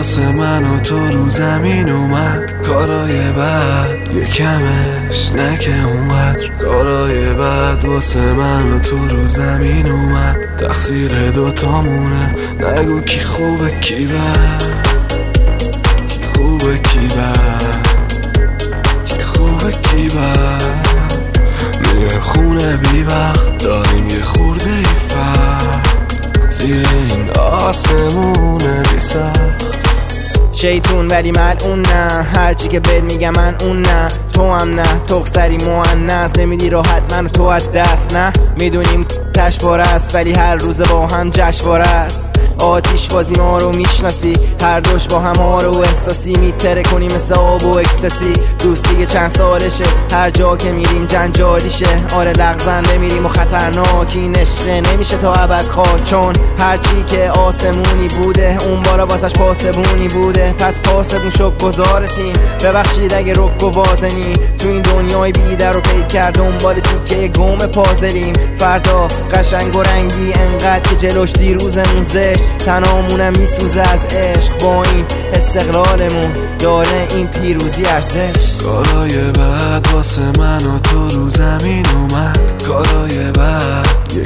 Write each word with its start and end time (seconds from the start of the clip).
واسه 0.00 0.32
من 0.32 0.64
و 0.64 0.80
تو 0.80 1.08
رو 1.08 1.30
زمین 1.30 1.88
اومد. 1.88 2.62
کارای 2.66 3.32
بعد 3.32 4.24
کمش 4.24 5.32
نکه 5.32 5.84
اونقدر. 5.84 6.48
کارای 6.48 7.34
بعد 7.34 7.84
واسه 7.84 8.32
من 8.32 8.72
و 8.72 8.78
تو 8.78 9.08
رو 9.08 9.26
زمین 9.26 9.86
اومد. 9.86 10.36
تقصیر 10.60 11.30
دوتامونه. 11.30 12.34
نگو 12.60 13.00
کی 13.00 13.20
خوبه 13.20 13.70
کی 13.80 14.06
بد. 14.06 14.62
کی 16.08 16.20
خوبه 16.34 16.78
کی 16.78 17.08
بد. 17.16 17.86
کی 19.06 19.22
خوبه 19.22 19.72
کی 19.72 20.08
بد. 20.08 21.28
میره 21.80 22.20
خونه 22.20 22.76
بی 22.76 23.02
وقت 23.02 23.58
داریم 23.58 24.08
یه 24.08 24.22
خورده 24.22 24.70
ای 24.70 24.84
زیر 26.50 26.88
این 26.88 27.30
آسمونه 27.40 28.82
بی 28.82 29.00
شیطون 30.60 31.08
ولی 31.08 31.32
اون 31.62 31.80
نه. 31.80 32.22
هرچی 32.22 32.68
که 32.68 32.80
بد 32.80 33.02
میگم 33.02 33.32
من 33.36 33.54
اون 33.60 33.82
نه. 33.82 34.08
تو 34.40 34.52
هم 34.52 34.74
نه. 34.74 35.00
تخصری 35.08 35.56
مهنس 35.56 36.30
نمیدی 36.38 36.70
راحت 36.70 37.14
من 37.14 37.28
تو 37.28 37.42
از 37.42 37.72
دست 37.72 38.16
نه. 38.16 38.32
می‌دونیم 38.58 39.04
تشبار 39.34 39.80
است 39.80 40.14
ولی 40.14 40.32
هر 40.32 40.54
روز 40.54 40.82
با 40.82 41.06
هم 41.06 41.30
جشوار 41.30 41.80
است. 41.80 42.36
آتیش 42.58 43.08
بازی 43.08 43.34
ما 43.34 43.58
رو 43.58 43.72
می‌شناسی. 43.72 44.32
هر 44.62 44.80
دوش 44.80 45.06
با 45.06 45.18
هم 45.18 45.60
رو 45.60 45.78
احساسی. 45.78 46.32
میتره 46.32 46.82
کنی 46.82 47.06
مثل 47.06 47.34
آب 47.34 47.64
و 47.64 47.78
اکستسی. 47.78 48.32
دوستی 48.58 49.06
چند 49.06 49.34
سالشه. 49.36 49.84
هر 50.12 50.30
جا 50.30 50.56
که 50.56 50.72
میریم 50.72 51.06
جنجالیشه. 51.06 51.86
آره 52.14 52.32
لغزنده 52.32 52.98
میریم 52.98 53.26
و 53.26 53.28
خطرناکی. 53.28 54.28
نشقه 54.28 54.80
نمیشه 54.80 55.16
تا 55.16 55.32
ابد 55.32 55.62
خواه 55.62 56.00
چون 56.04 56.32
هرچی 56.58 57.04
که 57.06 57.30
آسمونی 57.30 58.08
بوده 58.08 58.58
اون 58.66 58.82
بارا 58.82 59.06
واسش 59.06 59.32
پاسبونی 59.32 60.08
بوده. 60.08 60.54
پس 60.58 60.78
پاسبون 60.78 61.30
شک 61.30 61.58
گذار 61.58 62.06
تیم 62.06 62.32
ببخشید 62.64 63.14
اگه 63.14 63.32
رک 63.32 63.62
و 63.62 63.66
وازنی 63.66 64.29
تو 64.32 64.68
این 64.68 64.82
دنیای 64.82 65.32
بیدر 65.32 65.72
رو 65.72 65.80
پید 65.80 66.08
کرد 66.08 66.34
دنبال 66.34 66.74
تیکه 66.74 67.28
گم 67.28 67.58
پازلیم. 67.58 68.32
فردا 68.58 69.08
قشنگ 69.32 69.76
و 69.76 69.82
رنگی 69.82 70.32
انقدر 70.34 70.80
که 70.80 70.96
جلوش 70.96 71.32
دیروزمون 71.32 72.02
زشت 72.02 72.58
تنامونم 72.58 73.32
میسوزه 73.38 73.80
از 73.80 74.00
عشق 74.14 74.58
با 74.62 74.82
این 74.82 75.04
استقلالمون. 75.34 76.30
داره 76.58 77.06
این 77.10 77.26
پیروزی 77.26 77.84
ارزش 77.84 78.62
کارای 78.64 79.30
بعد 79.30 79.88
واسه 79.92 80.22
من 80.38 80.66
و 80.66 80.78
تو 80.78 81.08
رو 81.08 81.30
زمین 81.30 81.86
اومد. 81.86 82.62
کارای 82.66 83.30
بعد 83.30 83.88
یه 84.16 84.24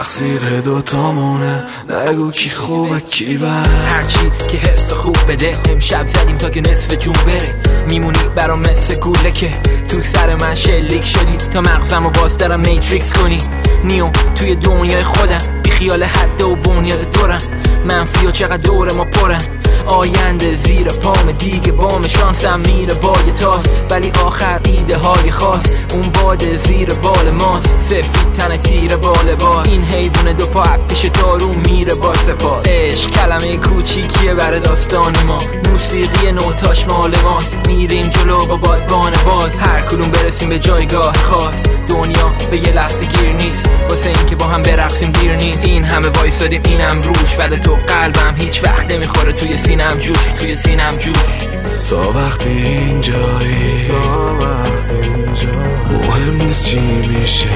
تقصیر 0.00 0.60
دوتامونه. 0.60 1.64
نگو 1.88 2.30
کی 2.30 2.50
خوبه 2.50 3.00
کی 3.00 3.38
بد 3.38 3.66
هرچی 3.88 4.32
که 4.48 4.56
حس 4.56 4.92
خوب 4.92 5.16
بده. 5.28 5.58
امشب 5.68 6.06
زدیم 6.06 6.36
تا 6.36 6.50
که 6.50 6.60
نصف 6.60 6.92
جون 6.92 7.14
بره. 7.26 7.54
میمونی 7.88 8.18
برام 8.36 8.60
مثل 8.60 8.94
گوله 8.94 9.30
که 9.30 9.50
تو 9.88 10.00
سر 10.00 10.34
من 10.34 10.54
شلیک 10.54 11.04
شدی. 11.04 11.36
تا 11.36 11.60
مغزم 11.60 12.06
و 12.06 12.10
باز 12.10 12.38
دارم 12.38 12.60
میتریکس 12.60 13.12
کنی. 13.12 13.38
نیو 13.84 14.10
توی 14.34 14.54
دنیای 14.54 15.04
خودم. 15.04 15.38
بی 15.62 15.70
خیال 15.70 16.02
حد 16.02 16.42
و 16.42 16.56
بنیاد 16.56 17.10
دورم. 17.10 17.40
منفی 17.88 18.26
و 18.26 18.30
چقدر 18.30 18.56
دور 18.56 18.92
ما 18.92 19.04
پرم. 19.04 19.59
آینده 19.86 20.56
زیر 20.56 20.88
پام 20.88 21.32
دیگه 21.32 21.72
بام 21.72 22.06
شانسم 22.06 22.60
میره 22.60 22.94
بای 22.94 23.32
تاس. 23.40 23.64
ولی 23.90 24.12
آخر 24.26 24.60
ایده 24.64 24.96
های 24.96 25.30
خاص. 25.30 25.62
اون 25.92 26.08
باد 26.08 26.56
زیر 26.56 26.94
بال 26.94 27.30
ماست. 27.30 27.80
سفید 27.82 28.32
تن 28.38 28.56
تیر 28.56 28.96
بال 28.96 29.34
باز. 29.34 29.66
این 29.66 29.84
حیوان 29.84 30.32
دو 30.32 30.46
پا 30.46 30.62
پیش 30.88 31.04
دارو 31.04 31.52
میره 31.66 31.94
با 31.94 32.14
سپاس. 32.14 32.66
عشق 32.66 33.10
کلمه 33.10 33.56
کوچیکیه 33.56 34.34
بر 34.34 34.54
داستان 34.54 35.16
ما. 35.26 35.38
موسیقی 35.70 36.32
نوتاش 36.32 36.86
مال 36.88 37.14
ماست. 37.24 37.52
میریم 37.66 38.08
جلو 38.08 38.46
با 38.46 38.56
بادبان 38.56 39.12
باز. 39.26 39.60
هر 39.60 39.80
کدوم 39.80 40.10
برسیم 40.10 40.48
به 40.48 40.58
جایگاه 40.58 41.14
خاص. 41.16 41.62
دنیا 41.88 42.30
به 42.50 42.56
یه 42.56 42.72
لحظه 42.72 43.04
گیر 43.04 43.32
نیست. 43.32 43.70
واسه 43.90 44.08
اینکه 44.08 44.36
با 44.36 44.44
هم 44.44 44.62
برقصیم 44.62 45.10
دیر 45.10 45.34
نیست. 45.34 45.64
این 45.64 45.84
همه 45.84 46.08
وایسادیم 46.08 46.62
اینم 46.64 47.02
روش. 47.02 47.36
ولی 47.38 47.56
تو 47.56 47.76
قلبم 47.86 48.34
هیچ 48.38 48.64
وقت 48.64 48.92
نمی‌خوره 48.94 49.32
توی 49.32 49.56
سینم 49.64 49.96
جوش 49.98 50.18
توی 50.38 50.56
سینم 50.56 50.88
جوش. 50.98 51.48
تا 51.90 52.10
وقتی 52.10 52.48
اینجایی 52.48 53.88
تا 53.88 54.34
وقتی 54.40 54.94
اینجا 55.02 55.48
مهم 55.92 56.42
نیست 56.42 56.66
چی 56.66 56.80
میشه. 56.80 57.48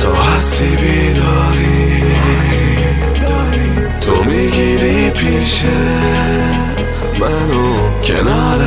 تا 0.00 0.14
هستی 0.14 0.76
بیداری. 0.76 2.02
تو 4.00 4.24
می‌گیری 4.24 5.10
پیشه. 5.10 5.68
منو 7.20 8.00
کنار 8.04 8.60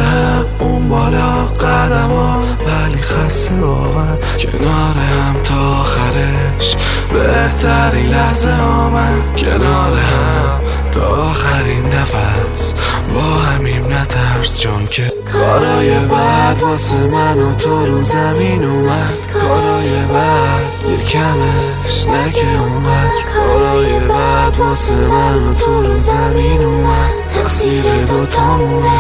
اون 0.59 0.89
بالا 0.89 1.45
قدم 1.45 2.09
ها 2.09 2.43
ولی 2.66 3.01
خسته 3.01 3.55
واقعا. 3.55 4.17
کنار 4.37 4.97
هم 4.97 5.35
تا 5.43 5.79
آخرش. 5.79 6.75
بهتری 7.13 8.03
لحظه 8.03 8.51
آمد. 8.51 9.35
کنار 9.37 9.97
هم. 9.97 10.59
تا 10.95 11.07
آخرین 11.07 11.85
نفس 11.85 12.73
با 13.13 13.22
همیم 13.22 13.94
نترس 13.94 14.59
چون 14.59 14.85
که 14.85 15.03
کارای 15.33 16.00
بعد 16.00 16.61
واسه 16.61 16.95
من 16.95 17.39
و 17.39 17.56
تو 17.56 17.85
رو 17.85 18.01
زمین 18.01 18.63
اومد. 18.63 19.13
کارای 19.41 19.89
بعد 19.89 20.66
یه 20.89 21.05
کمش 21.05 22.07
نکه 22.07 22.59
اومد. 22.59 23.11
کارای 23.35 24.00
بعد 24.00 24.57
واسه 24.59 24.94
من 24.94 25.47
و 25.47 25.53
تو 25.53 25.84
رو 25.84 26.00
زمین 26.00 26.63
اومد. 26.63 27.24
دوتامونه 28.25 28.91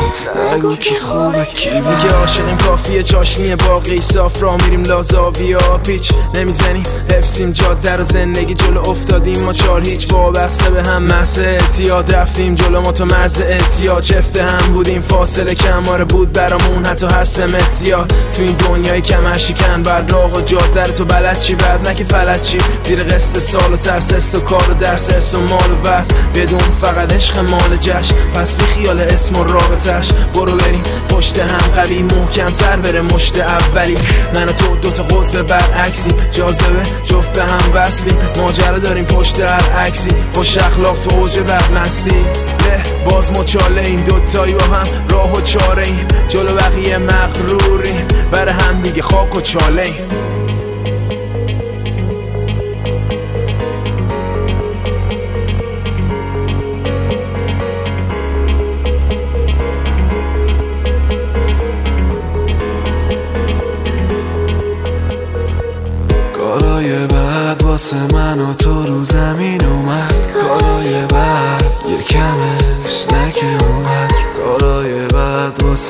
نگو 0.53 0.75
کی 0.75 0.95
خوبه 0.95 1.45
کی 1.45 1.69
میگه 1.69 2.15
عاشقیم 2.15 2.57
کافیه 2.57 3.03
چاشنی 3.03 3.55
باقی 3.55 4.01
صاف 4.01 4.41
را 4.43 4.57
میریم 4.57 4.83
لازاویا 4.83 5.77
پیچ. 5.83 6.11
نمی‌زنیم 6.35 6.83
حفظیم 7.11 7.51
جاده 7.51 7.95
رو 7.95 8.03
زندگی 8.03 8.53
جلو 8.53 8.89
افتادیم. 8.89 9.43
ما 9.43 9.53
چار 9.53 9.81
هیچ 9.81 10.11
وابسته 10.13 10.69
به 10.69 10.83
هم 10.83 11.03
محض 11.03 11.39
اعتیاد 11.39 12.15
رفتیم. 12.15 12.55
جلو 12.55 12.81
ما 12.81 12.91
تو 12.91 13.05
مرز 13.05 13.41
اعتیاد 13.41 14.03
چفته 14.03 14.43
هم 14.43 14.73
بودیم. 14.73 15.01
فاصله 15.01 15.55
کماره 15.55 16.05
بود 16.05 16.33
برامون 16.33 16.85
حتی 16.85 17.05
هست 17.05 17.39
اتیاد 17.39 18.13
تو 18.37 18.41
این 18.41 18.55
دنیای 18.55 19.01
کمر 19.01 19.37
شکن 19.37 19.83
بعد 19.83 20.11
راه 20.11 20.33
و 20.33 20.41
جاده 20.41 20.83
تو 20.83 21.05
بلد 21.05 21.39
چی؟ 21.39 21.55
بعد 21.55 21.87
نه 21.87 21.95
که 21.95 22.03
فلد 22.03 22.41
چی؟ 22.41 22.57
زیر 22.81 23.03
قصد 23.03 23.39
سال 23.39 23.73
و 23.73 23.77
ترس 23.77 24.35
و 24.35 24.39
کار 24.39 24.71
و 24.71 24.73
درس 24.73 25.33
و 25.33 25.45
مال 25.45 25.71
و 25.71 25.89
بس 25.89 26.07
بدون 26.35 26.59
فقط 26.81 27.13
عشق 27.13 27.37
مال 27.39 27.77
جشن. 27.77 28.15
پس 28.33 28.55
بی 28.55 28.65
خیال 28.65 28.99
اسم 29.15 29.39
و 29.39 29.43
رابطش 29.43 30.11
برو 30.33 30.55
بریم 30.55 30.83
پشت 31.09 31.39
هم 31.39 31.81
قوی 31.81 32.03
محکم 32.03 32.53
تر 32.53 32.75
بره 32.75 33.01
مشت 33.01 33.39
اولی. 33.39 33.97
من 34.33 34.49
و 34.49 34.51
تو 34.51 34.75
دوتا 34.75 35.03
قطب 35.03 35.41
برعکسی 35.41 36.09
جاذبه 36.31 36.83
جفت 37.05 37.33
به 37.33 37.43
هم 37.43 37.71
وصلیم. 37.73 38.17
ماجرا 38.37 38.79
داریم 38.79 39.05
پشت 39.05 39.39
هر 39.39 39.71
عکسی. 39.71 40.09
خوش 40.33 40.57
اخلاق 40.57 40.99
تو 40.99 41.15
اوج 41.15 41.39
بدمستی 41.39 42.25
له 42.65 42.83
باز 43.09 43.31
مچاله 43.31 43.81
این 43.81 44.01
دوتایی 44.03 44.53
با 44.53 44.63
هم 44.63 44.87
راه 45.09 45.33
و 45.33 45.41
چاره 45.41 45.83
ایم. 45.83 46.07
جلو 46.29 46.55
بقیه 46.55 46.97
مغروریم. 46.97 48.07
بر 48.31 48.49
هم 48.49 48.81
دیگه 48.81 49.01
خاک 49.01 49.35
و 49.35 49.41
چاله 49.41 49.81
ایم. 49.81 49.95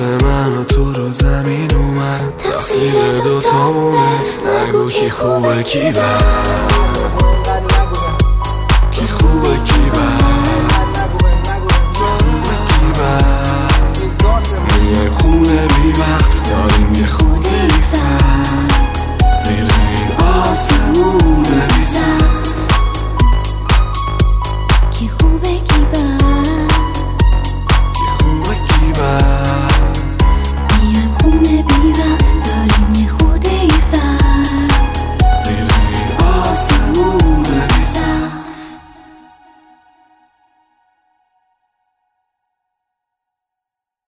واسه 0.02 0.26
من 0.26 0.58
و 0.58 0.64
تو 0.64 0.94
رو 0.94 1.12
زمین 1.12 1.76
اومد. 1.76 2.38
تقصیر 2.38 3.18
دوتامونه. 3.24 4.22
نگو 4.68 4.90
کی 4.90 5.10
خوبه 5.10 5.64
کی 5.64 5.80
بد. 5.80 6.24
کی 8.92 9.08
خوبه 9.08 9.58